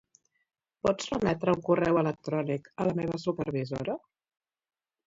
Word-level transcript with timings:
Pots 0.87 1.09
remetre 1.13 1.55
un 1.57 1.61
correu 1.67 2.01
electrònic 2.03 2.73
a 2.79 2.89
la 2.91 2.99
meva 3.03 3.21
supervisora? 3.27 4.01